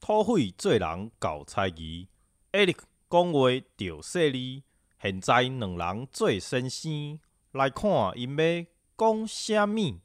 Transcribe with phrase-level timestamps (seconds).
[0.00, 2.08] 土匪做人搞猜疑
[2.52, 2.76] ，Eric
[3.10, 4.62] 讲话着犀利。
[5.00, 7.18] 现在两人做先生，
[7.52, 8.66] 来看因要
[8.96, 10.00] 讲啥物。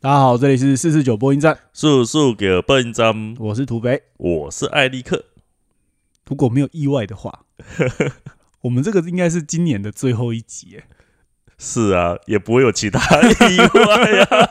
[0.00, 4.02] 大家好，这里是四四九播音站，速速给播音站，我是土匪。
[4.16, 5.24] 我是艾利克。
[6.26, 7.44] 如果没有意外的话，
[8.62, 10.86] 我们这个应该是今年的最后一集耶。
[11.64, 14.50] 是啊，也不会有其他意外啊，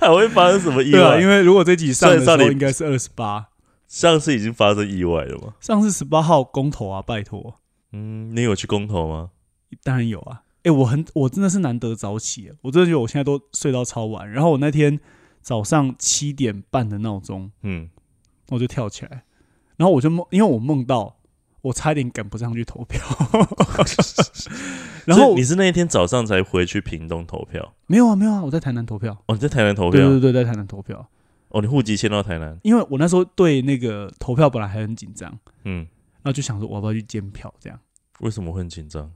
[0.00, 1.20] 还会发生什么意外？
[1.20, 3.48] 因为如果这集上的时候应该是二十八，
[3.86, 5.52] 上次已经发生意外了嘛。
[5.60, 7.56] 上次十八号公投啊，拜托，
[7.92, 9.30] 嗯，你有去公投吗？
[9.82, 10.44] 当然有啊。
[10.64, 14.30] 哎、我很我真的是难得早起，我真的觉得我现在都睡到超晚。
[14.30, 14.98] 然后我那天
[15.42, 17.90] 早上七点半的闹钟，嗯，
[18.48, 19.24] 我就跳起来，
[19.76, 21.17] 然后我就梦，因为我梦到
[21.62, 23.00] 我差点赶不上去投票，
[25.04, 27.74] 然后你是那一天早上才回去屏东投票？
[27.86, 30.00] 没有啊没有啊，我在台南投票，哦，你在台南投票？
[30.00, 31.08] 对对对，在台南投票。
[31.48, 32.58] 哦，你户籍迁到台南？
[32.62, 35.78] 因为我那时候对那个投票本来还很紧张，嗯，
[36.22, 37.78] 然后就想说我要不要去监票，这样
[38.20, 39.10] 为什么会很紧张？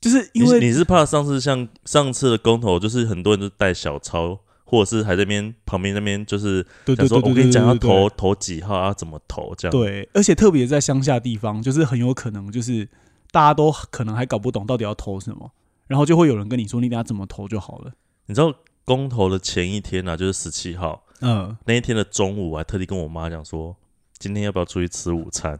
[0.00, 4.38] 就是因为你是怕上次像上次的公投，就是很多人都带小抄，
[4.70, 9.72] 或者是还在那边旁边那边就是想说，我跟你讲要投投几号啊，怎么投这样？
[9.72, 12.86] 对，而且特别在乡下地方，就是很有可能就是
[13.30, 15.50] 大家都可能还搞不懂到底要投什么，
[15.86, 17.92] 然后就会有人跟你说你等下怎么投就好了。
[18.26, 18.52] 你知道
[18.84, 23.74] 公投的前一天呢、啊，就是十七号嗯，那一天的中午，我还特地跟我妈讲说，
[24.18, 25.58] 今天要不要出去吃午餐？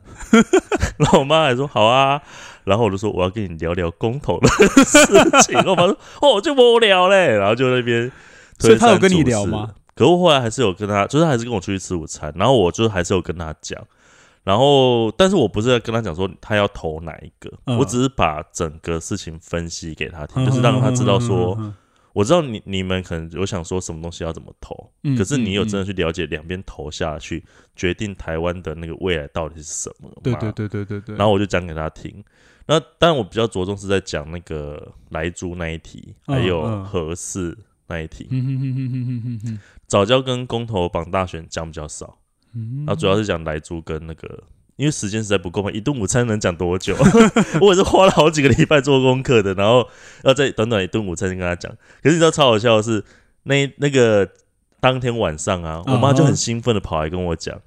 [0.99, 2.21] 然后我妈还说好啊，
[2.65, 4.49] 然后我就说我要跟你聊聊公投的
[4.85, 5.07] 事
[5.43, 5.55] 情。
[5.55, 8.11] 然后我妈说哦，就无聊嘞，然后就那边
[8.59, 9.75] 所以他有跟你聊吗？
[9.95, 13.83] 可是我后来还是有跟他，就是还是跟我出去吃午餐，然后我就还是有跟他讲。
[14.45, 21.75] 然后，但是我不是在跟他讲说他要投哪一个，嗯我只是把整个事情分析给他听，就是让他知道说，嗯，
[22.15, 27.45] 我知道你你们可能有想说什么东西要怎么投，嗯可是你有嗯真的去了解两边投下去，
[27.77, 30.15] 决定台湾的那个未来到底是什么吗？
[30.23, 31.17] 对对对对对对。
[31.17, 32.25] 然后我就讲给他听。
[32.67, 38.29] 那当然，我比较着重是在讲那个莱猪那一题，嗯还有嗯合适那一题。
[39.87, 42.19] 早教跟公投绑大选讲比较少，
[42.55, 44.45] 嗯然后主要是讲莱猪跟那个，
[44.77, 46.95] 因为时间实在不够嘛，一顿午餐能讲多久？
[47.61, 49.89] 我也是花了好几个礼拜做功课的，然后
[50.25, 51.73] 要在短短一顿午餐跟他讲。
[52.03, 53.03] 可是你知道超好笑的是，
[53.45, 54.31] 那那个
[54.79, 57.61] 当天晚上啊，我妈就很兴奋的跑来跟我讲，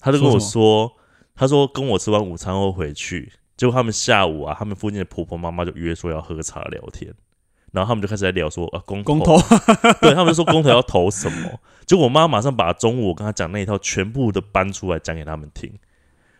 [0.00, 0.92] 她就跟我说说，
[1.36, 7.14] 她说跟我吃完午餐后回去，结果他们下午啊，他们附近的婆婆妈妈就约说要喝茶聊天。
[7.72, 9.36] 然后他们就开始在聊说啊，公公投，
[10.00, 15.72] 对他们就说公投要投什么，结果我妈马上把中午我跟她讲那一套全部的搬出来讲给他们听，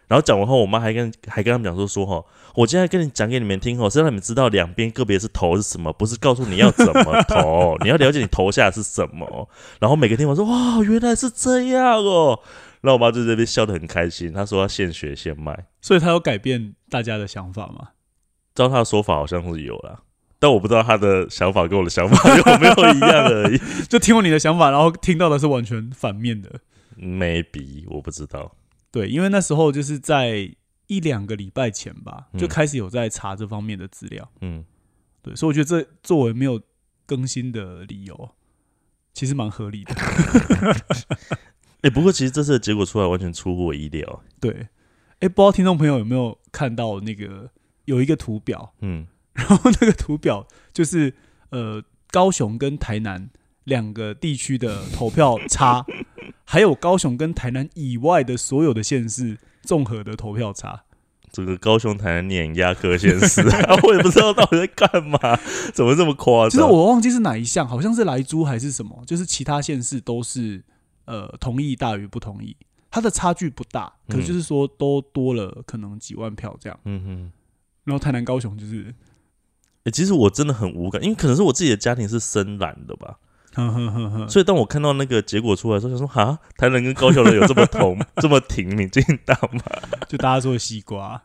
[0.09, 2.23] 然后讲完后，我妈还跟还跟他们讲说说哈，
[2.55, 9.49] 我今天跟你讲给你们听哦，是让你们知道两边个别是投是什么，不是告诉你要怎么投， 你要了解你投下是什么。
[9.81, 12.39] 然后每个听完说哇，原来是这样哦，
[12.83, 17.89] 然后我妈就在这边笑得很开心，她说要现学现卖，所以她有改变大家的想法吗？
[18.55, 20.01] 照她的说法好像是有啦。
[20.43, 23.57] 但我不知道他的想法跟我的想法 有没有一样而已
[23.89, 26.59] 就听过你的想法，然后听到的是完全反面的。
[26.99, 28.57] ，maybe 我不知道。
[28.91, 30.53] 对，因为那时候就是在
[30.89, 34.29] 一两个礼拜前吧，嗯就开始有在查这方面的资料。
[34.41, 34.65] 嗯，
[35.23, 36.61] 对，所以我觉得这作为没有
[37.07, 38.31] 更新的理由，
[39.15, 39.95] 其实蛮合理的。
[41.83, 44.25] 哎、不过其实这次的结果出来完全出乎我意料。
[44.41, 44.67] 对，
[45.21, 47.49] 哎，不知道听众朋友有没有看到那个
[47.85, 51.15] 有一个图表，嗯，然后那个图表就是
[51.51, 53.31] 呃高雄跟台南
[53.65, 55.85] 两个地区的投票差，
[56.45, 60.85] 还有高雄跟台南以外的所有的县市综合的投票差。
[61.31, 63.41] 这个高雄、台南碾压各县市，
[63.85, 65.19] 我也不知道到底在干嘛，
[65.73, 66.51] 怎么这么夸张？
[66.51, 70.63] 其实我忘记是哪一项，好像是莱猪还是什么，就是其他县市都是
[71.07, 72.55] 呃同意大于不同意，
[72.91, 76.79] 它的差距不大，可是就是说都多了可能几万票这样。
[76.85, 77.33] 嗯哼。
[77.85, 78.95] 然后台南、高雄就是，
[79.85, 83.19] 欸，其实我真的很无感，因为可能是我自己的家庭是深蓝的吧，
[83.55, 89.63] 呵呵呵呵，所以当我看到那个结果出来的时候，想说哈，台南跟高雄人有这么同 这么挺民进党吗？
[90.09, 91.25] 就大家说西瓜，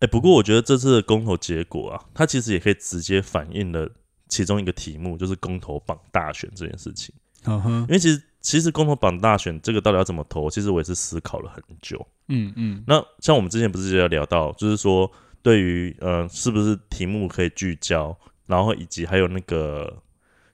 [0.00, 3.88] 哎、不过我觉得这次的公投结果啊，它其实也可以直接反映了
[4.28, 7.14] 其中一个题目，就是公投榜大选这件事情。
[7.46, 12.06] 嗯哼因，为其实其实公投榜大选这个到底要怎么投，其实我也是思考了很久。
[12.28, 15.10] 嗯嗯那像我们之前不是就要聊到，就是说
[15.46, 20.02] 对于呃是不是题目可以聚焦，然后以及还有那个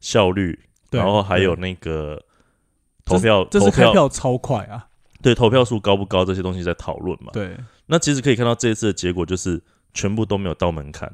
[0.01, 0.61] 效率，
[0.91, 2.23] 然后还有那个
[3.03, 4.89] 投票，这次投开票超快啊，
[5.23, 7.31] 对投票数高不高这些东西在讨论嘛。
[7.33, 7.57] 对，
[7.87, 9.63] 那其实可以看到这一次的结果就是
[9.95, 11.11] 全部都没有到门槛，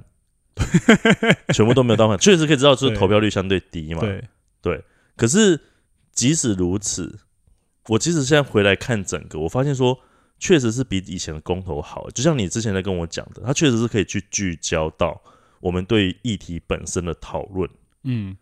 [1.54, 4.00] 全部都没有到反，确实可以知道就是投票率相对低嘛。
[4.60, 4.84] 对，
[5.16, 5.60] 可是
[6.10, 7.20] 即使如此，
[7.86, 10.00] 我其实现在回来看整个，我发现说
[10.38, 12.08] 确实是比以前的公投好。
[12.10, 15.20] 就像你之前在跟我讲的，它确实是可以去聚焦到
[15.60, 17.68] 我们对议题本身的讨论。
[18.04, 18.36] 嗯，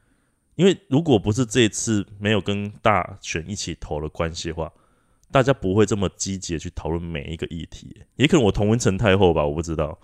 [0.55, 4.71] 因为如果不是这一次没有跟大选一起投的关系的话，
[5.33, 7.97] 大家不会这么积极的去讨论每一个议题。
[8.17, 9.99] 也可能我同文成太后吧，我不知道。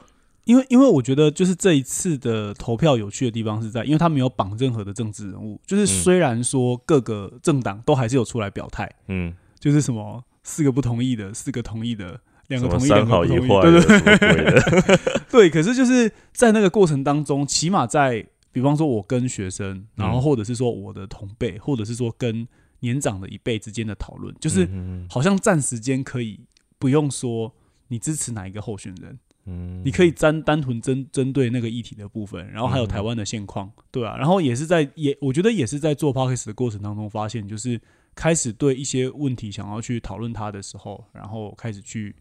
[0.45, 15.51] 因为因为我觉得就是这一次的投票有趣的地方是在，因为他没有绑任何的政治人物，就是虽然说各个政党都还是有出来表态，嗯，就是什么四个不同意的，四个同意的，两个同意，两个不同意，对对什么鬼的，对。
[15.51, 22.47] 可是就是在那个过程当中，起码在比方说我跟学生，然后嗯或者是说我的同辈，或者是说跟
[22.81, 26.41] 年长的一辈之间的讨论，就是嗯好像暂时间可以
[26.79, 27.55] 不用说
[27.89, 29.19] 你支持哪一个候选人。
[29.45, 37.81] 嗯你可以单单纯针针对那个议题的部分，然后还有台湾的现况，对啊，然后也是在也我觉得也是在做 podcast 的过程当中发现，就是
[38.15, 42.15] 开始对一些问题想要去讨论它的时候，然后开始去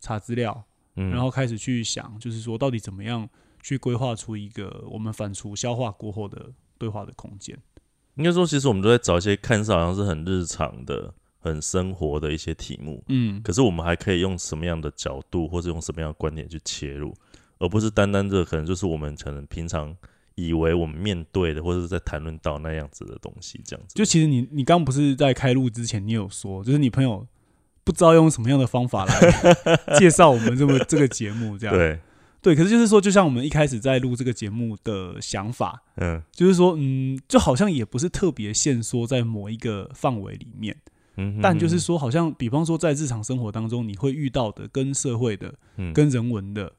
[0.00, 0.64] 查资料，
[0.96, 3.28] 嗯然后开始去想，就是说到底怎么样
[3.62, 7.56] 去规划出一个我们反刍消化过后的对话的空间。
[8.16, 17.14] 应该说，其实我们都在找一些看似好像是很日常的、很生活的一些题目，嗯，可是我们还可以用什么样的角度，或者用什么样的观点去切入，
[17.58, 19.96] 而不是单单这可能就是我们可能平常
[20.46, 23.94] 以为我们面对的，或者是在谈论到那样子的东西，这样子。
[23.94, 27.26] 就其实你你刚不是在开录之前，你有说，就是你朋友
[27.84, 29.14] 不知道用什么样的方法来
[29.98, 31.74] 介绍我们这么这个节目，这样。
[31.74, 31.98] 对，
[32.42, 36.22] 对，可是就是说，就像我们一开始在录这个节目的想法，嗯。
[36.32, 40.76] 就是说，嗯，就好像也不是特别限缩在某一个范围里面，
[41.16, 45.92] 嗯哼，但就是说，好像比方说在日常生活当中，你会遇到的跟社会的、嗯。
[45.92, 46.72] 跟人文的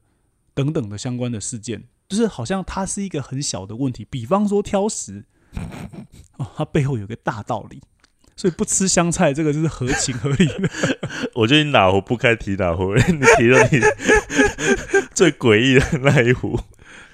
[0.54, 5.24] 等等的相关的事件，就是好像它是一个很小的问题，比方说挑食，
[6.38, 7.82] 哦，它背后有个大道理。
[8.36, 10.70] 所以不吃香菜，这个就是合情合理的。
[11.36, 13.80] 我觉得你哪壶不开提哪壶，你提了你
[15.14, 16.60] 最诡异的那一壶。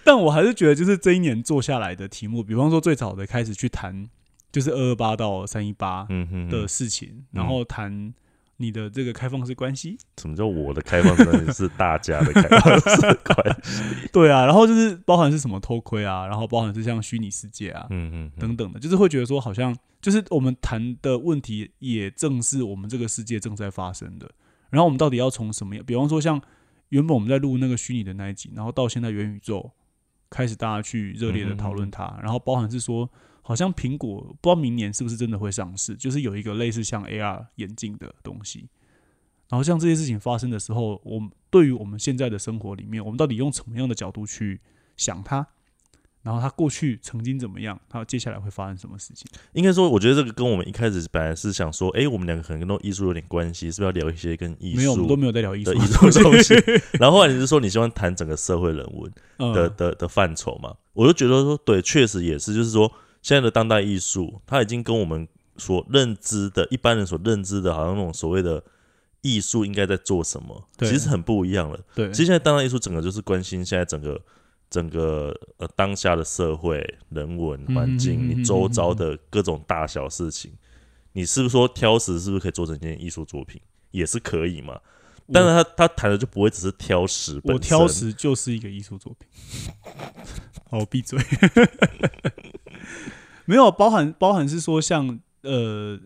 [0.03, 4.07] 但我还是觉得，就是这一年做下来的题目，比方说最早的开始去谈，
[4.51, 8.13] 就是二二八到三一八嗯哼的哼，事情，然后谈
[8.57, 14.07] 你的这个开放式关系，什么叫我的开放式关系是大家的开放式关系？
[14.13, 24.29] 对啊，然后就是包含是什么偷窥啊，然后包含是像虚拟世界啊嗯嗯嗯，等等的，就是会觉得说，好像就是我们谈的问题，也正是我们这个世界正在发生的。
[24.69, 25.85] 然后我们到底要从什么样？
[25.85, 26.41] 比方说，像
[26.89, 29.71] 原本我们在录那个虚拟的那一集，然后到现在元宇宙
[30.29, 33.09] 开始大家去热烈的讨论它，然后包含是说，
[33.47, 38.67] 好像苹果不知道明年是不是真的会上市，就是有一个类似像 AR 眼镜的东西。
[39.47, 44.59] 然后像这些事情发生的时候，我们对于我们现在的生活里面，我们到底用什么样的角度去
[44.97, 45.47] 想它？
[46.23, 47.79] 然后它过去曾经怎么样？
[47.87, 49.25] 它接下来会发生什么事情？
[49.53, 56.53] 应该说，我觉得这个跟我们一开始本来是想说，哎、我们两个可能跟艺术有点关系，是不是要聊一些跟艺没有，我们术都没有在聊艺术的艺术的东西？
[56.99, 60.75] 然后后来你是说你希望谈整个社会人文嗯的的的范畴嘛？
[60.91, 62.91] 我就觉得说，对，确实也是，就是说
[63.27, 65.27] 现在的当代艺术，它已经跟我们
[65.57, 68.63] 所认知的一般人所认知的，好像那种所谓的
[69.19, 71.77] 艺术应该在做什么，其实很不一样了。
[71.93, 74.17] 对，其实现在当代艺术整个就是关心现在整个
[74.69, 76.79] 整个呃当下的社会、
[77.09, 80.53] 人文环境，你周遭的各种大小事情，
[81.11, 83.59] 你是不是说挑食是不是可以做成一件艺术作品？
[83.91, 84.79] 也是可以嘛。
[85.33, 89.27] 但是他他谈的就不会只是挑食，我挑食就是一个艺术作品。
[90.71, 91.19] 好，我闭嘴。
[93.47, 95.97] 没有包含包含是说像呃，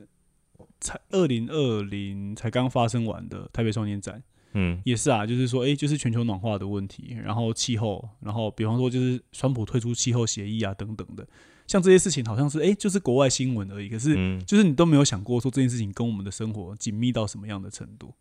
[0.80, 4.22] 才二零二零才刚发生完的台北双年展，
[4.54, 4.80] 嗯。
[4.86, 11.28] 也是啊，就是说，诶，就是全球暖化的问题，然后气候，然后比方说就是川普退出气候协议啊等等的，
[11.66, 18.14] 像这些事情好像是诶，就是国外新闻而已，可是嗯，就是你都没有想过说这件事情跟我们的生活紧密到什么样的程度。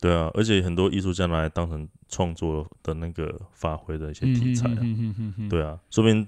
[0.00, 5.48] 对啊，而且很多艺术家拿来当成创作的那个发挥的一些题材啊，嗯哼哼哼哼。
[5.48, 6.26] 对啊，说不定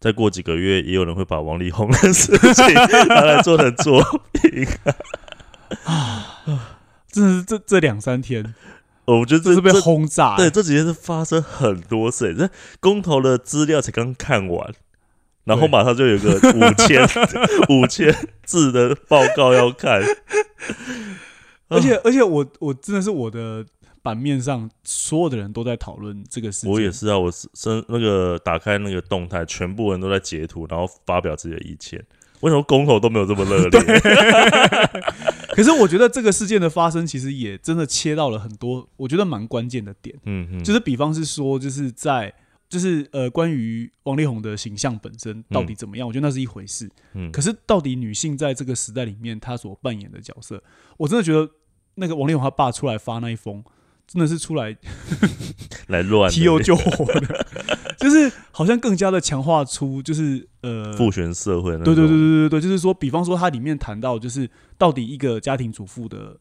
[0.00, 2.74] 再过几个月，也有人会把王力宏的事情
[3.08, 4.02] 拿来做成作
[4.32, 4.66] 品。
[7.10, 8.54] 真的是这这两三天，
[9.06, 12.48] 我觉得这是被轰炸、对，这几天是发生很多事，这
[12.80, 14.72] 公投的资料才刚看完，
[15.44, 17.02] 然后马上就有个五千
[17.68, 18.14] 五千
[18.44, 20.00] 字的报告要看，
[21.68, 23.64] 而且而且我我真的是我的
[24.08, 26.70] 版面上所有的人都在讨论这个事情。
[26.70, 32.02] 我也是啊，我是生那个打开那个动态，全部人都在截图，然后发表自己的意见。
[32.40, 33.80] 为什么公投都没有这么热烈？
[35.52, 40.16] 可是我觉得这个事件的发生，其实也真的切到了很多我觉得蛮关键的点。
[40.24, 42.32] 嗯嗯，就是比方是说，就是在
[42.66, 46.88] 就是呃，关于王力宏的形象本身到底怎么样，我觉得那是一回事。
[47.12, 50.62] 嗯，可是到底女性在这个时代里面，她所扮演的角色，
[50.96, 51.50] 我真的觉得
[51.96, 53.64] 那个王力宏他爸出来发那一封，
[54.08, 54.74] 真的是出来
[55.88, 56.34] 来乱的。
[56.34, 57.46] 提油救火的，
[58.00, 66.40] 就是好像更加的强化出就是呃，父权社会对对对对对对，就是说，比方说它里面谈到就是到底一个家庭主妇的，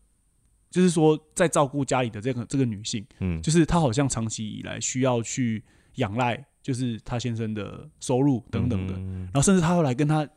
[0.71, 5.63] 就是说在照顾家里的这个这个女性，嗯，就是她好像长期以来需要去
[5.95, 9.23] 仰赖，就是她先生的收入等等的，嗯。
[9.25, 10.27] 然后甚至她后来跟她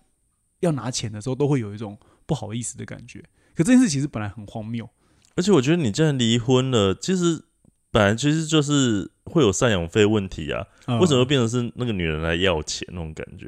[0.60, 1.96] 要拿钱的时候，都会有一种
[2.26, 3.22] 不好意思的感觉。
[3.54, 4.88] 可这件事其实本来很荒谬，
[5.36, 7.42] 而且我觉得你既然离婚了，其实
[7.90, 13.46] 本来其实就是会有赡养费问题啊，嗯为什么会变成是那个女人来要钱那种感觉？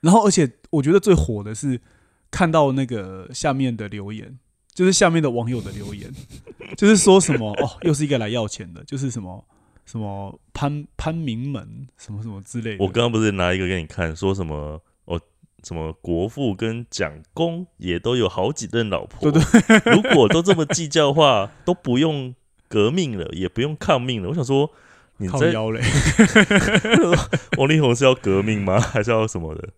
[0.00, 1.80] 然后，而且我觉得最火的是
[2.30, 4.38] 看到那个下面的留言，
[4.74, 6.12] 就是下面的网友的留言，
[6.76, 9.44] 就是说什么哦，又是一个来要钱的，就是什么
[9.86, 12.84] 什么潘潘明门什么什么之类的。
[12.84, 14.82] 我刚刚不是拿一个给你看，说什么哦，
[15.62, 19.42] 什么国父跟蒋公也都有好几任老婆，对对，
[19.94, 22.34] 如果都这么计较的话，都不用
[22.68, 24.28] 革命了，也不用抗命了。
[24.28, 24.70] 我想说，
[25.18, 25.80] 你在靠腰嘞，
[27.58, 28.80] 王力宏是要革命吗？
[28.80, 29.68] 还是要什么的？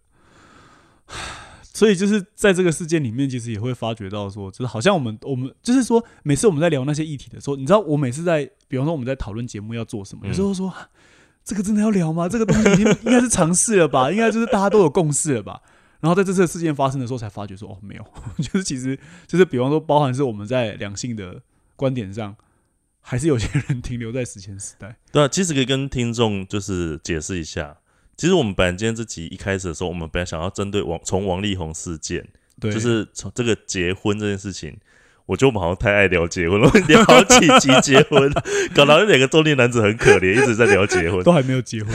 [1.62, 10.88] 所以就是在这个事件里面，其实也会发觉到说，就是好像我们我们就是说，每次我们在聊那些议题的时候，你知道，我每次在，比方说我们在讨论节目要做什么，嗯有时候说啊
[11.44, 12.28] 这个真的要聊吗？
[12.28, 15.60] 这个东西已经应该是尝试了吧，应该就是大家都有共识了吧。
[16.04, 18.04] 然后在这次事件发生的时候，才发觉说哦，没有，
[18.36, 18.94] 就是其实
[19.26, 21.40] 就是比方说，包含是我们在两性的
[21.76, 22.36] 观点上，
[23.00, 24.98] 还是有些人停留在史前时代。
[25.10, 27.78] 对啊，其实可以跟听众就是解释一下。
[28.18, 32.28] 其实我们本来今天这集一开始的时候，我们本来想要针对王从王力宏事件，
[32.60, 34.76] 对，就是从这个结婚这件事情，
[35.24, 38.30] 我觉得我们好像太爱聊结婚了， 聊好几集结婚，
[38.74, 41.22] 搞到那两个中年男子很可怜，一直在聊结婚。
[41.24, 41.90] 都还没有结婚。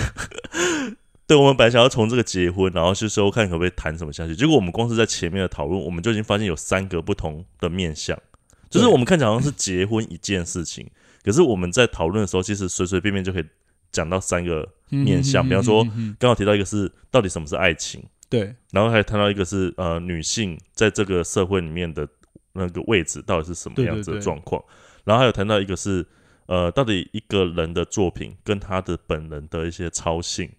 [1.30, 4.36] 对，我们本来想要从这个结婚，然后去说看可不可以谈什么下去。
[4.36, 8.20] 结果我们光是在前面的讨论，我们就已经发现有三个不同的面向，
[8.68, 10.90] 就是我们看起来好像是结婚一件事情，
[11.24, 13.46] 可是我们在讨论的时候，其实随随便便就可以
[13.92, 15.48] 讲到三个面向。
[15.48, 22.08] 比方说，刚好提到一个是到底什么是爱情，对然后还谈到一个是呃女性在这个社会里面的
[22.54, 24.60] 那个位置到底是什么样子的状况，
[25.04, 26.04] 然后还有谈到一个是
[26.48, 30.50] 呃到底一个人的作品跟他的本人的一些操性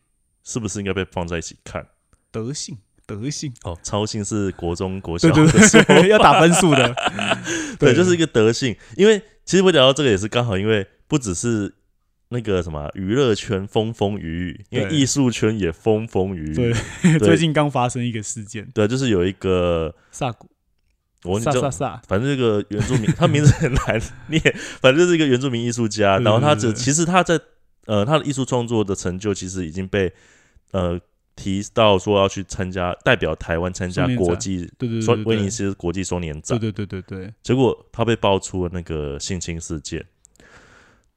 [0.44, 1.86] 是不是应该被放在一起看？
[2.30, 6.94] 德性德性，哦，超性是国中国小的时候， 要打分数的。
[7.76, 8.76] 对，就是一个德性。
[8.96, 11.74] 因为其实我聊到这个也是刚好，因为不只是
[12.28, 16.54] 那个什么娱乐圈风风雨雨，因为艺术圈也风风雨雨。
[16.54, 20.48] 对对 最近刚发生一个事件，对，就是有一个萨古
[21.24, 24.40] 我忘记叫萨萨萨，反正这个原住民，他名字很难念，
[24.80, 26.16] 反正就是一个原住民艺术家。
[26.18, 27.40] 然后他只其实他在
[27.86, 30.12] 呃他的艺术创作的成就，其实已经被
[30.72, 31.00] 呃
[31.36, 36.58] 提到说要去参加代表台湾参加国际对对双对对对，威尼斯国际双年展。
[36.58, 40.04] 对对对对对，结果他被爆出了那个性侵事件，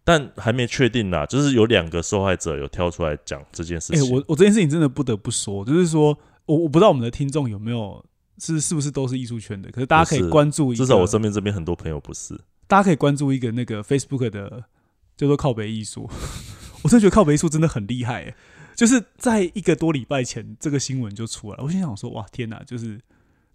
[0.03, 4.15] 但还没确定啦，就是有两个受害者有跳出来讲这件事情哎、情。
[4.15, 8.03] 我我这件事情真的不得不说，就是说我我不知道我们的听众有没有
[8.37, 12.39] 是是不是都是艺术圈的，可是大家可以关注一个，至少我身边这边很多朋友不是。
[12.65, 14.63] 大家可以关注一个那个 Facebook 的
[15.15, 16.09] 叫做靠北艺术，
[16.83, 18.35] 我真的觉得靠北艺术真的很厉害、欸，
[18.75, 22.99] 就是在一个多礼拜前这个新闻就出来了，我心想说哇天哪，就是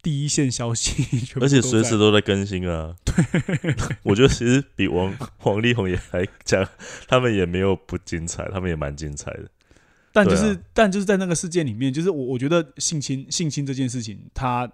[0.01, 1.05] 第一线消息
[1.41, 2.95] 而且随时都在更新啊。
[3.05, 3.75] 对，
[4.05, 5.13] 我觉得其实比王
[5.43, 6.67] 王力宏也还讲，
[7.09, 9.49] 他们也没有不精彩，他们也蛮精彩的。
[10.13, 10.61] 但就是、啊。
[10.73, 14.71] 但就是在那个事件里面，就是我我觉得性侵性侵这件事情，它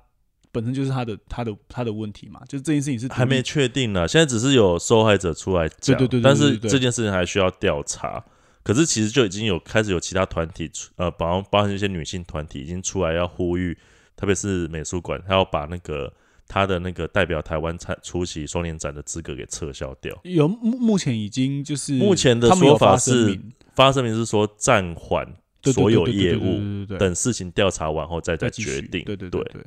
[0.54, 8.24] 本身就是他的他的他的问题嘛，就是这件事情是还没确定呢，现在只是有受害者出来讲，对对对对但是这件事情还需要调查。
[8.62, 13.76] 可是其实就已经有开始有其他团体出，呃，包包含一些女性团体已经出来要呼吁，
[14.16, 16.10] 特别是美术馆，他要把那个
[16.48, 20.18] 他的那个代表台湾参出席双年展的资格给撤销掉。
[20.22, 23.38] 有目目前已经就是目前的说法是
[23.74, 25.26] 发声明是说暂缓
[25.64, 29.04] 所有业务，等事情调查完后再再决定。
[29.04, 29.62] 对对对对，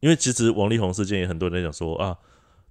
[0.00, 2.16] 因为其实王力宏事件也很多人在讲说啊，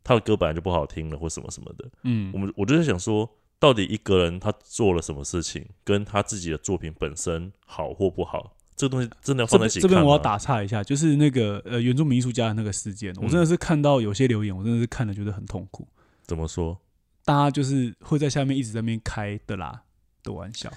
[0.03, 1.89] 他的歌本来就不好听了或什么什么的。
[2.03, 3.29] 嗯我，们我就在想说，
[3.59, 15.87] 到底一个人他做了什么事情，跟他自己的作品本身好或不好，这个东西真的要放在一起这边我要打岔一下，就是那个呃原住民艺术家的那个事件，我真的是看到有些留言，我真的是看了觉得很痛苦。
[16.23, 16.77] 怎么说？
[17.23, 19.81] 大家就是会在下面一直在那边开的啦
[20.21, 20.71] 的玩笑，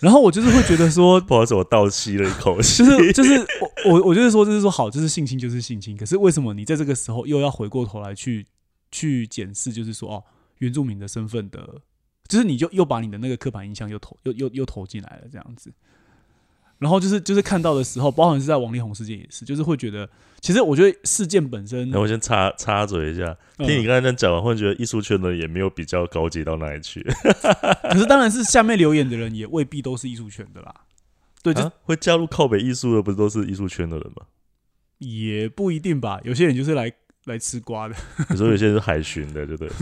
[0.00, 2.84] 然后我就是会觉得说， 不好意思，我倒吸了一口气。
[2.84, 3.38] 就是就是
[3.84, 8.46] 我我我就是说就是说好，就是性侵就是性侵，可是为什么你在这个时候又要回过头来去
[8.90, 10.24] 去检视，就是说哦
[10.58, 11.80] 原住民的身份的
[12.28, 15.72] 就是你就又把你的那个刻板印象又投又又又投进来了这样子。
[16.78, 20.08] 然后就是就是看到的时候，包含是在王力宏事件也是，就是会觉得，
[20.40, 23.66] 其实我觉得事件本身那，我先插插嘴一下，嗯。
[23.66, 27.02] 听你刚才这样讲完，会觉得艺术圈的人也没有比较高级到哪里去，
[27.90, 30.72] 可是当然是下面留言的人也未必都是艺术圈的啦，
[31.42, 31.72] 对，就啊？
[31.82, 34.22] 会加入靠北艺术的，不是都是艺术圈的人吗？
[34.98, 36.92] 也不一定吧，有些人就是来
[37.24, 37.94] 来吃瓜的，
[38.30, 39.70] 你说有些人是海巡的，对不对？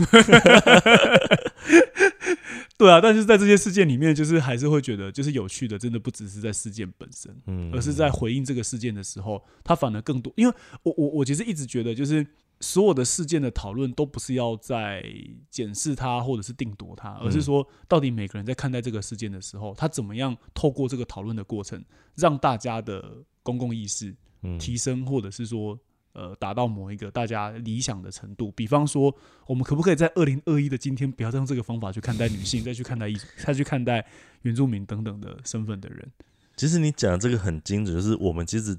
[2.77, 10.31] 对啊，但是在这些事件里面，就是还是会觉得，就是有趣的，真的不只是在事件本身，嗯，而是在回应这个事件的时候，它反而更多。
[10.35, 12.25] 因为我我我其实一直觉得，就是
[12.59, 15.03] 所有的事件的讨论都不是要在
[15.49, 25.79] 检视它或者是定夺它，而是说到底每个人在看待这个事件的时候，他怎么样透过这个讨论的过程，让大家的公共意识嗯提升，或者是说。
[26.17, 34.03] 呃，达到某一个大家理想的程度，比方说，我们可不可以在二零二一的今天，不要再用这个方法去看待女性，再去看待一，再去看待
[34.41, 36.11] 原住民等等的身份的人？
[36.55, 38.75] 其实你讲的这个很精准，就是我们其实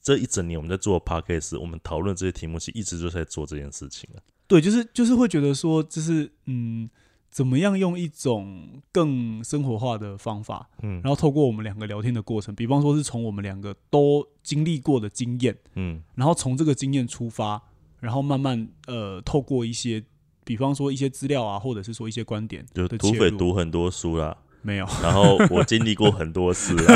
[0.00, 4.18] 这一整年我们在做 podcast，我们讨论这些题目，其实一直就在做这件事情啊。
[4.46, 6.88] 对，就是就是会觉得说，就是嗯，
[7.32, 11.00] 怎么样用一种更生活化的方法，嗯。
[11.02, 16.02] 然后透过我们两个聊天的过程，比方说是从我们两个都经历过的经验，嗯。
[16.14, 17.62] 然后从这个经验出发，
[18.00, 20.04] 然后慢慢呃，透过一些，
[20.44, 26.94] 比方说一些资料啊，或者是说一些观点就土匪的切入，读很多书啦，没有，然后我经历过很多事啦。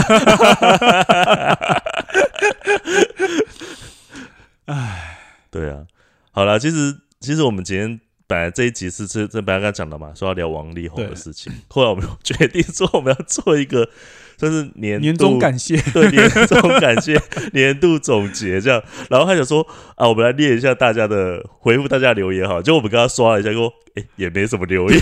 [4.67, 5.19] 唉，
[5.51, 5.87] 对啊，
[6.33, 13.89] 好啦，其实其实我们今天本来这一集是这这本来刚才讲的嘛，说要聊王力宏的事情， 后来我们又决定说我们要做一个
[14.37, 17.21] 算是年年度终感谢， 对年终感谢
[17.55, 25.01] 年度总结这样，然后他就说啊，我们来列一下大家的回复大家的留言哈，就我们刚刚刷了一下，说哎、也没什么留言，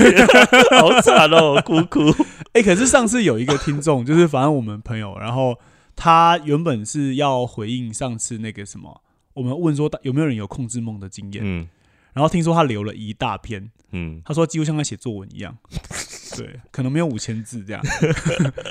[0.79, 2.15] 好惨哦，哭哭。
[2.53, 5.59] 哎、可是上次有一个听众，就是反正我们朋友，然后
[5.97, 9.01] 他原本是要回应上次那个什么，
[9.33, 11.67] 我们问说有没有人有控制梦的经验，嗯
[12.15, 15.55] 然后听说他留了一大篇，嗯，他说几乎像在写作文一样，
[16.37, 17.83] 对，可能没有五千字这样，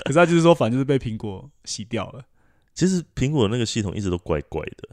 [0.05, 2.23] 可是他就是说，反正就是被苹果洗掉了。
[2.73, 4.89] 其实苹果那个系统一直都怪怪的。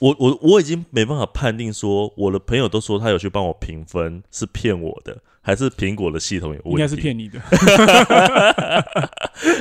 [0.00, 6.70] 我我我已经没办法判定说，我的朋友都说他有去帮我评分是骗我的，还是苹果的系统有问题？
[6.70, 7.38] 应该是，骗你的，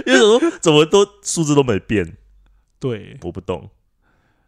[0.07, 2.15] 因为怎么怎么都数字都没变，
[2.79, 3.17] 对。
[3.23, 3.69] 我不懂。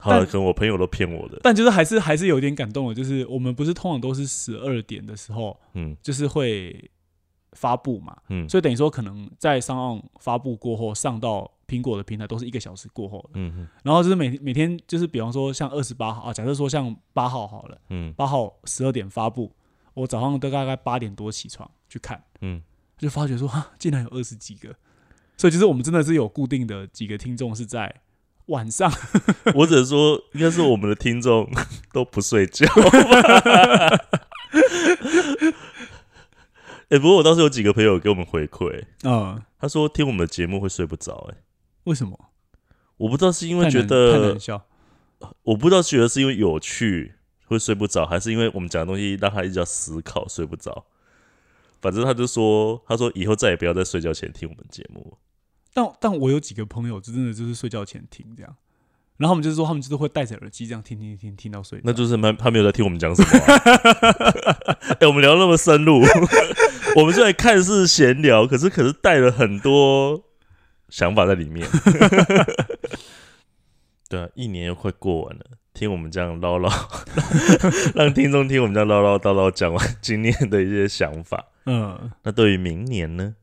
[0.02, 1.40] 好了，可能我朋友都骗我的。
[1.44, 5.96] 但就是还是还是有点感动的，就是我们不是通常都是十二点的时候，嗯。
[6.02, 6.90] 就是会
[7.54, 8.50] 发布嘛，嗯。
[8.50, 13.40] 所以等于说可能在上岸发布过后，上到苹果的平台都是一个小时过后的。
[13.40, 18.12] 嗯嗯然后就是每每天就是比方说像二十八号啊，假设说像八号好了，嗯。
[18.14, 19.54] 八号十二点发布，
[19.94, 22.62] 我早上都大概八点多起床去看，嗯，
[22.98, 24.74] 就发觉说哈，竟然有二十几个，
[25.38, 28.02] 所以就是我们真的是有固定的几个听众是在
[28.52, 28.92] 晚上，
[29.56, 31.50] 我只能说，应该是我们的听众
[31.92, 32.66] 都不睡觉。
[36.90, 41.30] 哎、不过我倒是有几个朋友给我们回馈，嗯，他说听我们的节目会睡不着。
[41.32, 41.38] 哎，
[41.86, 42.20] 为什么？
[42.98, 44.38] 我不知道是因为觉得，
[45.44, 47.14] 我不知道觉得是因为有趣
[47.46, 50.86] 会睡不着，还是因为我们讲的东西让他一直要思考睡不着。
[51.82, 55.18] 反正他就说，他说以后再也不要在睡觉前听我们节目。
[55.73, 58.55] 但但我有几个朋友，就真的就是睡觉前听这样，
[59.17, 61.79] 然后他们就是说，他们就是会戴着耳机这样听听听听到睡。
[61.84, 63.38] 那就是他他没有在听我们讲什么、啊。
[64.99, 66.01] 哎、我们聊那么深入，
[66.97, 70.23] 我们虽然看似闲聊，可是可是带了很多
[70.89, 71.67] 想法在里面。
[74.10, 76.69] 对啊，一年又快过完了，听我们这样唠唠，
[77.95, 81.47] 让听众听我们这样唠唠叨叨讲完今年的一些想法。
[81.65, 83.36] 嗯，那对于明年呢？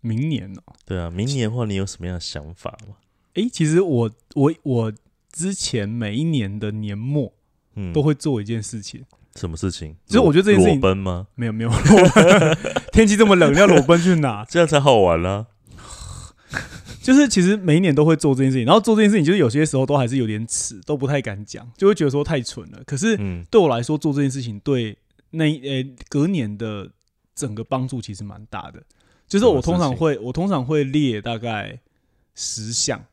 [0.00, 2.94] 明年哦、对啊，明年的话，你有什么样的想法吗？
[3.34, 4.92] 诶，其实我我我
[5.32, 7.32] 之前每一年的年末
[7.74, 9.04] 嗯，都会做一件事情，
[9.36, 9.94] 什么事情？
[10.06, 11.26] 其实我觉得这件事情裸奔吗？
[11.34, 12.58] 没有没有，裸 奔
[12.92, 14.44] 天气这么冷，要裸奔去哪？
[14.50, 15.46] 这样才好玩啦、
[17.02, 22.82] 就是其实每一年都会做这件事情，然后做这件事情，就是有些时候都还是有点耻，都不太敢讲，就会觉得说太蠢了。
[22.84, 24.96] 可是嗯对我来说，做这件事情对
[25.30, 26.90] 那一呃隔年的
[27.34, 28.82] 整个帮助其实蛮大的。
[29.28, 31.78] 就是我通常会，我通常会列大概
[32.34, 33.04] 十项，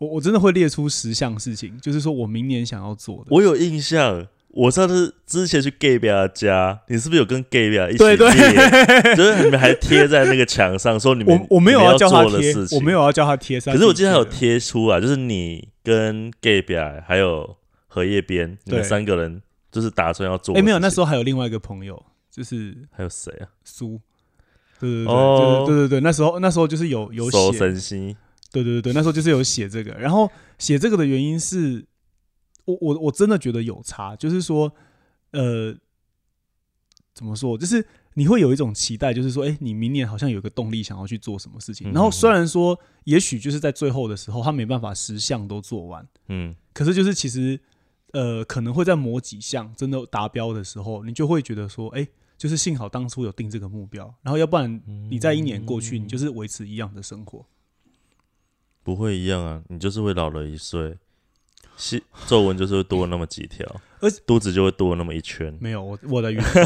[0.00, 3.26] 我我真的会列出十项事情，就是说我明年想要做的。
[3.30, 9.14] 我有印象，我上次之前去 gay 表家，你是不是有跟 gay 表一起对对列？
[9.14, 12.98] 就是你们还贴在那个墙上，说你们我我没有要叫他贴我没有。
[13.00, 13.72] 要叫他贴上。
[13.72, 17.56] 可是我记得他有贴出啊，就是你跟 gay 表还有
[17.86, 20.56] 荷叶边，你们三个人就是打算要做。
[20.56, 23.48] 哎、没有，那时候候还有另外一个朋友，就是还有谁啊？
[23.64, 24.00] 苏，
[24.78, 27.58] 对对对，对对对，那时候那时候就是有有写，
[28.50, 31.84] 对对对对，那时候就是有写这个，然后写这个的原因是，
[32.64, 34.72] 我我我真的觉得有差，就是说，
[35.32, 35.76] 呃，
[37.14, 47.60] 怎么说，就是你会有一种期待，就是说，哎，你明年好像有个动力想要去做什么事情，然后虽然说，也许就是在最后的时候，他没办法十项都做完，嗯，可是就是其实，
[48.12, 52.08] 呃，可能会在某几项真的达标的时候，你就会觉得说，哎，
[52.38, 57.44] 就是幸好当初有定这个目标，然后要不然你在一年过去，你就是维持一样的生活。
[58.84, 60.96] 不会一样啊，你就是会老了一岁，
[61.76, 63.66] 细皱纹就是会多那么几条，
[64.00, 65.54] 而肚子就会多那么一圈。
[65.60, 66.62] 没有，我我的运动，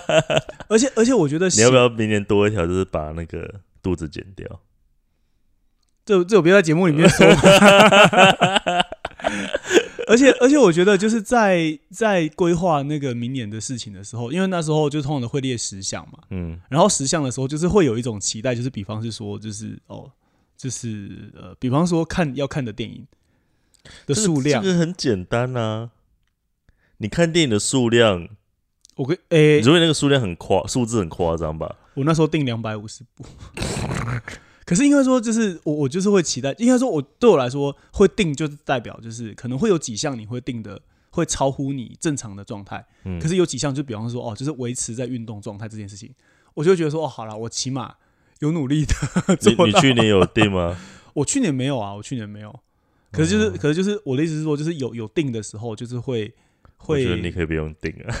[0.68, 4.60] 而且而且我觉得你要不要明年多一条，就是把那个肚子减掉？
[6.04, 7.40] 这这有别在节目里面说吗，
[10.08, 20.10] 而且而且我觉得就是在在规划那个明年的事情的时候，因为那时候就通常都会列十项嘛，嗯，然后十项的时候就是会有一种期待，就是比方是说就是哦，
[20.56, 23.06] 就是呃，比方说看要看的电影
[24.06, 25.90] 的数量，这个很简单啊。
[26.98, 28.28] 你看电影的数量，
[28.94, 31.76] 我跟诶、你认为那个数量很夸，数字很夸张吧？
[31.94, 33.24] 我那时候定两百五十部，
[34.64, 46.12] 可是应该说就是我我就是会期待，应该说我对我来说会定就是代表就是可能会有几项你会定的会超乎你正常的状态，嗯，可是有几项就比方说哦，就是维持在运动状态这件事情，
[46.54, 47.94] 我就会觉得说哦，好了，我起码
[48.40, 49.80] 有努力的做你你。
[49.80, 50.76] 去年有定吗？
[51.14, 52.60] 我去年没有啊，我去年没有，
[53.12, 53.54] 可是就是、哦。
[53.60, 56.34] 可是就是我的意思是说，就是有有定的时候，就是会
[56.86, 58.16] 我觉得会你可以不用定啊，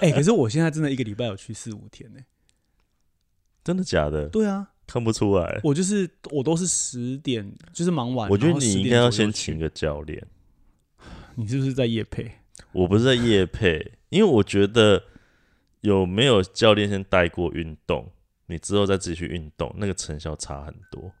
[0.00, 2.20] 哎、可是我现在真的一个礼拜有去四五天呢、
[3.64, 4.28] 真的假的？
[4.28, 5.60] 对啊，看不出来。
[5.62, 8.28] 我就是我都是十点，就是忙完。
[8.28, 10.26] 我觉得然后10点你应该要先请个教练。
[11.36, 12.32] 你是不是在夜配？
[12.72, 15.04] 我不是在夜配， 因为我觉得
[15.82, 18.10] 有没有教练先带过运动，
[18.46, 21.12] 你之后再自己去运动，那个成效差很多。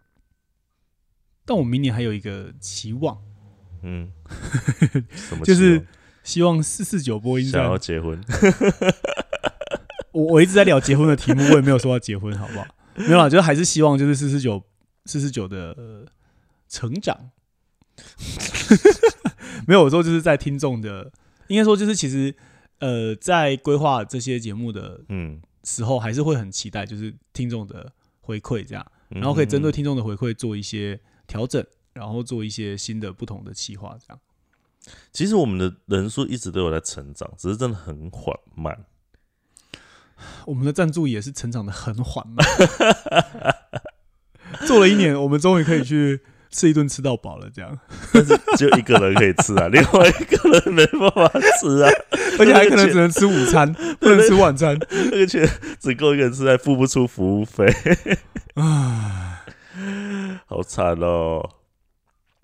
[1.44, 3.22] 但我明年还有一个期望，
[3.82, 4.10] 嗯，
[5.14, 5.86] 什么就是
[6.24, 7.78] 希望四四九播音望想要。
[7.78, 8.20] 结婚，
[10.12, 12.66] 我我一直在聊结婚的题目，我也没有说要结婚，好不好？
[13.08, 14.62] 没有啦，就是还是希望就是四四九
[15.06, 16.06] 四四九的、呃
[16.68, 17.30] 成长。
[19.66, 21.12] 没有，我说就是在听众的，
[21.48, 22.34] 应该说就是其实
[22.78, 34.20] 呃，在规划这些节目的嗯，时候，还是会很期待就是听众的回馈，这样，然然后可以针对听众的回馈做一些调整，然后做一些新的不同的企划，这样。
[35.12, 38.86] 其实我们的人数一直都有在成长，只是真的很缓慢。
[40.46, 42.46] 我们的赞助也是成长的很缓慢，
[44.66, 47.78] 做了一年，我们终于可以去吃一顿吃到饱了，这样，
[48.12, 51.28] 但是只有一个人可以吃啊， 另外一个人没办法
[51.60, 51.90] 吃啊，
[52.38, 54.76] 而且还可能只能吃午餐， 不能吃晚餐。
[55.10, 55.48] 那个钱
[55.78, 57.66] 只够一个人吃，还付不出服务费，
[58.54, 59.44] 啊，
[60.46, 61.48] 好惨哦。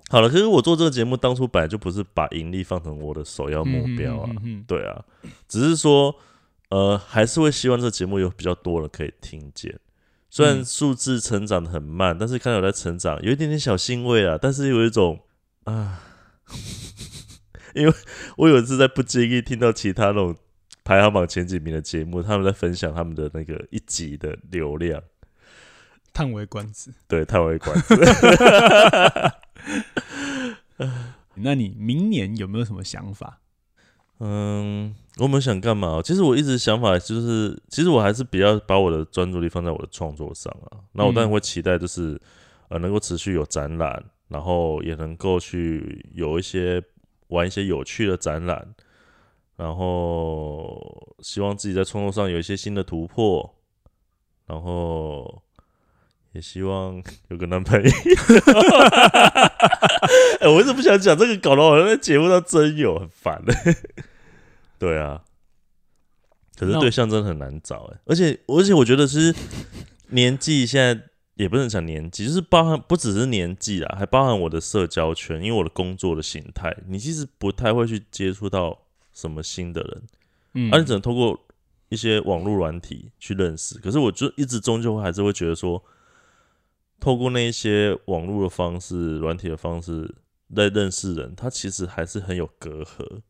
[0.09, 5.03] 好了，可是我做这个节目当初本来就不是把盈利放成我的首要目标啊，嗯嗯嗯对啊，
[5.49, 6.15] 只是说
[6.69, 9.79] 呃，还是会希望这个节目有比较多人可以听见。
[10.29, 14.37] 虽然嗯数字成长的很慢，但是看到有在成长，有一点点小欣慰啊。
[14.41, 15.21] 但是有一种
[15.65, 16.03] 啊，
[17.75, 17.95] 因为
[18.37, 20.37] 我有一次在不经意听到其他那种
[20.85, 25.03] 排行榜前几名的节目，他们在分享他们的那个一集的流量，
[26.13, 26.93] 叹为观止。
[27.07, 27.95] 对，叹为观止。
[31.37, 33.41] 那你明年有没有什么想法？
[34.19, 36.01] 嗯，我们想干嘛？
[36.03, 40.81] 其实我一直想法就是，其实我还是比较把我的专注力放在我的创作上啊。
[40.93, 42.19] 那我当然会期待，就是、
[42.69, 46.83] 呃，能够持续有展览，然后也能够去有一些
[47.29, 48.75] 玩一些有趣的展览，
[49.57, 53.55] 然后希望自己在创作上有一些新的突破，
[54.47, 55.43] 然后
[56.37, 57.91] 也希望 有个男朋友。
[60.41, 63.55] 哎、我一直不想讲这个，搞得我好像在节目上真有，很烦的。
[64.79, 65.23] 对啊，
[66.57, 69.35] 可是对象真的很难找哎，而且而且我觉得是
[70.11, 71.03] 年纪现在
[71.37, 78.79] 也不能讲年纪，就是包含不只是年纪啊，还包含我的社交圈，因为我的工作的形态，你其实不太会去接触到
[79.15, 80.03] 什么新的人，
[80.53, 81.39] 嗯而、你只能通过
[81.89, 83.79] 一些网络软体去认识。
[83.79, 85.83] 可是我就一直终究还是会觉得说，
[87.01, 90.15] 透过那一些网络的方式、软体的方式
[90.55, 93.21] 在认识人，他其实还是很有隔阂，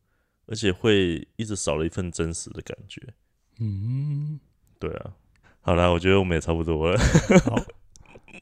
[0.47, 3.03] 而且会一直少了一份真实的感觉。
[3.59, 4.39] 嗯，
[4.79, 5.13] 对啊，
[5.61, 6.99] 好啦，我觉得我们也差不多了，
[7.45, 7.57] 好。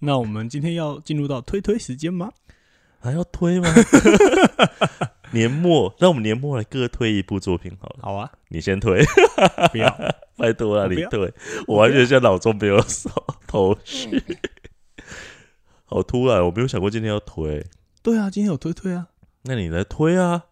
[0.01, 2.33] 那我们今天要进入到推推时间吗？
[3.01, 3.69] 还要推吗？
[5.33, 7.99] 年末，让我们年末来各推一部作品好了。
[8.03, 9.03] 好啊，你先推，
[9.73, 9.89] 不要，
[10.37, 11.33] 拜托了，你推，
[11.67, 13.11] 我完全现在脑中没有手
[13.47, 14.23] 头绪。
[15.85, 17.67] 好突然，我没有想过今天要推，
[18.03, 19.09] 对啊，今天有推推啊。
[19.43, 20.45] 那你来推啊。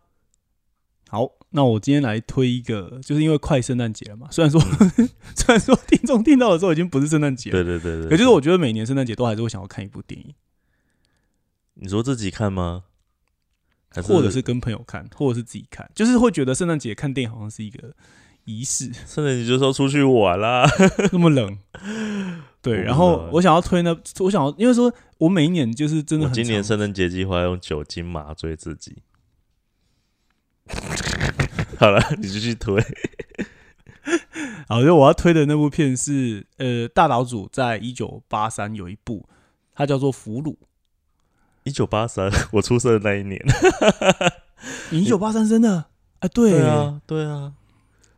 [1.08, 4.28] 好，那我今天来推一个，就是因为快圣诞节了嘛。
[4.30, 4.60] 虽然说，
[5.36, 10.34] 虽然说听众听到的时候已经不是圣诞节了，对对对对，可就是我觉得每年圣诞节都还是会想要看一部电影，
[11.74, 12.84] 你说自己看吗？
[13.90, 17.94] 还或者是跟朋友看，或者是自己看，就是会觉得圣诞节看电影好像是一个
[18.44, 20.66] 仪式， 圣诞节就是要出去玩啦。
[21.12, 21.58] 那么冷。
[22.62, 29.02] 对，然后我想要推呢，我想要，因为说我每一年就是真的我很常今年圣诞节计划用酒精麻醉自己。
[31.76, 32.80] 好了， 你继续推。
[34.68, 39.28] 好，就我要推的那部片是，呃，大岛主在一九八三有一部，
[39.74, 40.52] 它叫做《俘虏》。
[41.64, 43.40] 一九八三， 我出生的那一年。
[44.90, 45.86] 你一九八三生的？
[46.20, 47.54] 哎，对啊，对啊。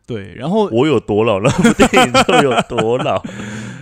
[0.07, 3.23] 对，然后我有多老，那部电影就有多老。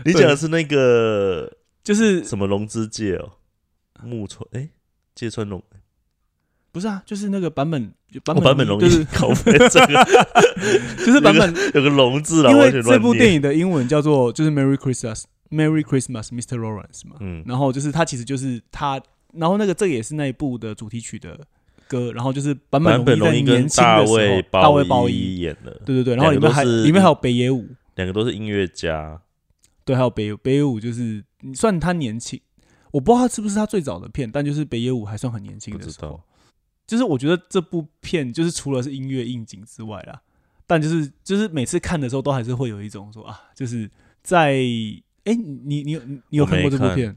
[0.04, 3.32] 你讲的是那个就是什么龙之介哦，
[4.02, 4.68] 木村哎，
[5.14, 5.62] 芥川龙，
[6.70, 7.92] 不是啊，就是那个版本
[8.24, 10.06] 版哦本版本龙一就是 搞飞这个。
[11.04, 13.34] 就是版本，有个龙字啦，因为这部电。
[13.34, 16.56] 影的英文叫做就是 Merry Christmas Merry Christmas Mr.
[16.58, 19.00] Lawrence 嘛，嗯，然后就是他其实就是他，
[19.32, 21.38] 然后那个这也是那一部的主题曲的
[21.88, 29.20] 歌，然后就是版版本本龙一年轻的时候，大卫鲍伊伊，演的，对对对，然后里面还里面还有北野武，两个都是音乐家。
[29.84, 32.40] 对，还有北北野武，就是算他年轻，
[32.90, 36.22] 我不知道他是不是他最早的片，但就是北野武还算很年轻的时候。
[36.86, 40.20] 就是我觉得这部片就是除了是音乐应景之外啦，
[40.66, 43.90] 但就是就是每次看的时候都还是会有一种说啊，就是
[44.22, 44.56] 在
[45.24, 47.16] 哎、你你你有你有看过这部片，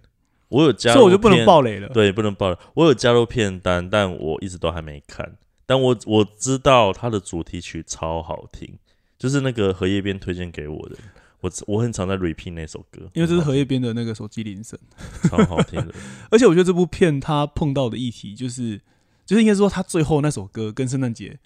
[0.49, 1.43] 我有加，所以我就不能。
[1.43, 1.89] 爆雷了。
[1.89, 2.57] 对，不能爆雷。
[2.75, 5.35] 我有加入片单，但我一直都还没看。
[5.65, 8.77] 但我我知道它的主题曲超好听，
[9.17, 10.95] 就是那个荷叶边推荐给我的。
[11.41, 14.77] 我我很常在 repeat 那首歌，因为这是荷叶边的那个手机铃声，
[15.29, 15.93] 超好听的。
[16.31, 18.81] 而且我觉得这部片它碰到的议题就是，
[19.25, 21.39] 就是应该说它最后那首歌跟圣诞节，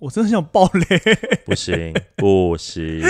[0.00, 1.00] 我真的想爆雷。
[1.44, 3.00] 不 行不行，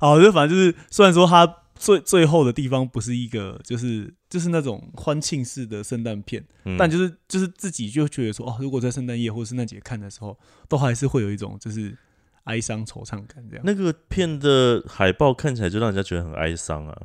[0.00, 10.36] 好，就反正就是，虽然说它最最后的地方不是一个，就是就是那种欢庆式的圣诞片，嗯但就是就是自己就觉得说，哦，如果在圣诞夜或者圣诞节看的时候，
[10.68, 11.96] 都还是会有一种就是
[12.44, 13.64] 哀伤惆怅感这样。
[13.64, 17.02] 那个片的海报看起来就让人家觉得很哀伤啊。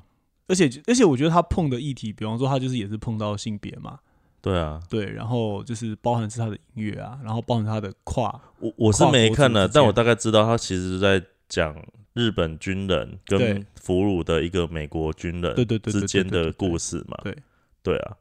[0.47, 3.99] 而且而且我觉得他碰的议题，比方说他就是也是碰到性别嘛，
[4.41, 11.75] 对啊，对，然后就是包含是他的音乐啊，然后包含他的跨，我我是跨没看的，但我大概知道他其实是在讲
[12.13, 17.19] 日本军人跟俘虏的一个美国军人对对对对之间的故事嘛。
[17.23, 17.37] 对
[17.83, 18.17] 对啊，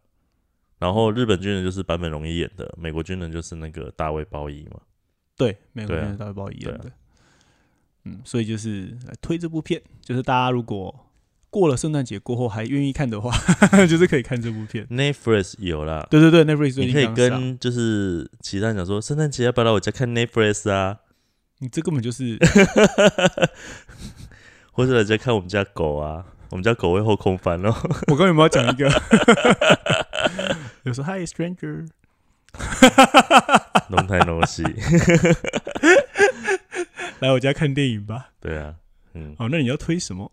[0.78, 4.80] 然后日本军人就是坂本龙一演的，美国军人就是那个大卫鲍伊嘛。
[5.34, 6.08] 对，美国对啊。
[6.08, 6.92] 人大卫鲍伊演的，
[8.10, 11.04] 嗯，所以就是来推这部片，就是大家如果
[11.50, 13.32] 过了圣诞节过后还愿意看的话，
[13.88, 14.86] 就是可以看这部片。
[14.88, 20.98] Netflix 有啦，对对对，Netflix 最你可以跟就是其他人讲说，圣诞节要不要来我家看 Netflix 啊，
[21.60, 22.38] 你这根本就是
[24.72, 27.74] 或者来家看我们家狗啊，我们家狗会后空翻哦。
[28.08, 28.88] 我刚刚有没有讲一个？
[30.84, 31.88] 有时候 Hi stranger，
[33.88, 34.62] 龙台龙戏，
[37.20, 38.30] 来我家看电影吧。
[38.40, 38.76] 对啊，
[39.14, 40.30] 嗯，好，那你要推什么？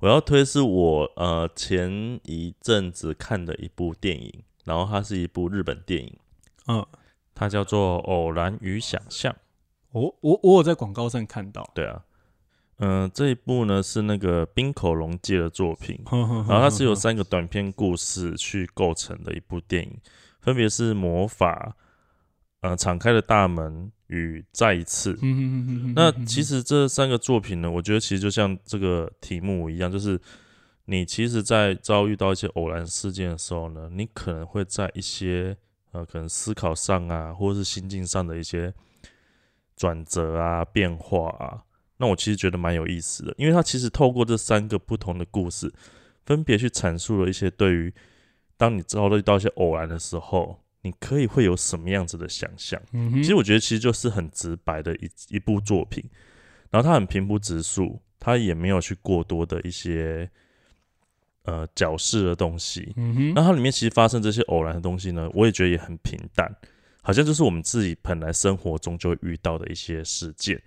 [0.00, 6.16] 我要推是我呃前一阵子看的一部电影，然后它是一部日本电影，
[6.66, 6.84] 嗯，
[7.34, 9.32] 它叫做《偶然与想象》。
[9.92, 12.04] 我我我有在广告上看到，对啊，
[12.78, 19.98] 嗯、这一部呢是那个冰口龙介的作品，然然后它是由三个短篇故事去构成的一部电影，
[20.40, 21.76] 分别是魔法、
[22.60, 25.18] 呃敞开的大门与再一次。
[25.22, 30.20] 嗯那其实这三个作品呢，我觉得其实就像这个题目一样，就是
[30.86, 35.56] 你其实，在遭遇到一些偶然事件的时候呢，你可能会在一些
[35.92, 38.72] 呃可能思考上啊，或者是心境上的一些
[39.76, 41.62] 转折啊、变化啊，
[41.98, 45.70] 那我其实觉得蛮有意思的，因为它其实透过这三个不同的故事，
[46.24, 47.92] 分别去阐述了一些对于
[48.56, 52.80] 当你遭遇到一些偶然的时候，你可以会有什么样子的想象。
[53.14, 56.04] 其实我觉得其实就是很直白的一一部作品，
[56.70, 60.30] 然后它很平铺直述，它也没有去过多的一些
[61.42, 62.92] 呃矫饰的东西。
[62.96, 66.54] 嗯哼，那它里面其实发生这些偶然的东西呢，我也觉得也很平淡，
[67.02, 70.62] 好像就是我们自己本来生活中就会遇到的一些事件。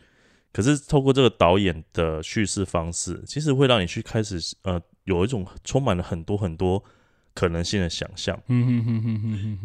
[0.53, 6.83] 可是透过这个导演的叙事方式，其实会让你去开始呃有一种充满了很多很多
[7.33, 8.37] 可能性的想象。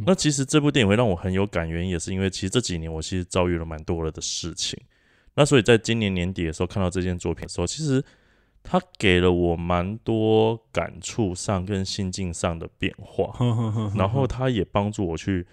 [0.06, 4.78] 那其实这部电影会让我很有感，原因也是因为其实这几年我其实遭遇了蛮多了的事情。
[5.34, 8.02] 那所以在今年年底的时候看到这件作品的时候，其实
[8.62, 13.32] 它给了我蛮多感触上跟心境上的变化，
[13.94, 15.46] 然后它也帮助我去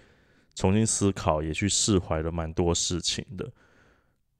[0.54, 3.52] 重新思考，也去释怀了蛮多事情的。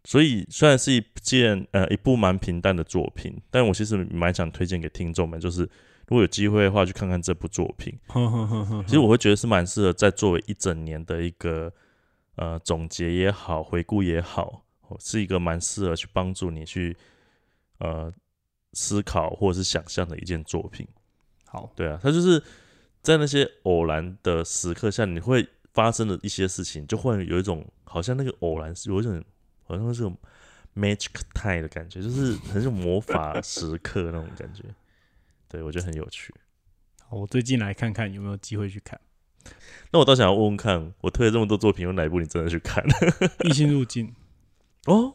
[0.04, 5.68] 所以虽然是一件呃一部蛮平淡的作品，但我其实蛮想推荐给听众们，就是
[6.06, 7.98] 如果有机会的话，去看看这部作品。
[8.86, 11.72] 其实我会觉得是蛮适合在作为一整年的一个
[12.36, 16.96] 呃总结也好，回顾也好，哦是一个蛮适合去帮助你去
[17.78, 18.12] 呃
[18.72, 20.86] 思考或者是想象的一件作品。
[21.46, 22.42] 好，对啊，它就是
[23.00, 29.24] 在那些偶然的时刻下，你会发生的一些事情，就会有一种好像那个偶然是有一种
[29.62, 30.16] 好像是种
[30.74, 34.64] magic time 的感觉，就是很有魔法时刻那种感觉。
[35.54, 36.34] 对我觉得很有趣。
[37.06, 39.00] 好我最近来看看有没有机会去看
[39.92, 42.82] 那我倒想要问问看，我推了这么多作品，有哪一部你真的去看？
[43.48, 44.12] 《异星入境》，
[44.92, 45.14] 哦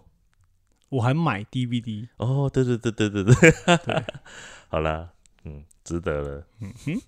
[0.90, 2.08] 我还买 DVD。
[2.18, 4.04] 哦，对对对对对对，对
[4.70, 5.10] 好啦，
[5.44, 6.48] 嗯，值得了。
[6.62, 7.02] 嗯哼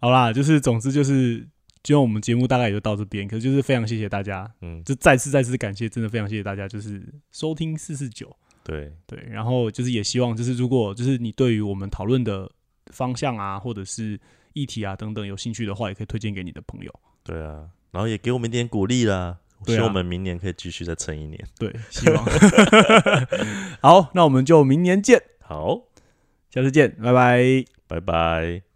[0.00, 1.38] 好啦，就是总之就是，
[1.82, 8.36] 今天我们节目大概也就到这边，可是就是非常谢谢大家，嗯，就再次再次感谢，真的非常谢谢大家，就是收听四四九。
[8.64, 12.50] 对，对，然后就是也希望，就是如果就是你对于我们讨论的
[12.86, 14.18] 方向啊，或者是
[14.54, 16.92] 议题啊等等有兴趣的话，也可以推荐给你的朋友。
[17.22, 19.38] 对啊，然后也给我们一点鼓励啦。
[19.66, 21.42] 希望我们明年可以继续再撑一年。
[21.58, 22.24] 对，希望。
[23.80, 25.84] 好，那我们就明年见，好，
[26.50, 27.64] 下次见，拜拜。
[27.86, 28.73] 拜拜。